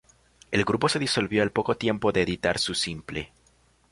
[0.49, 3.33] El grupo se disolvió al poco tiempo de editar su simple.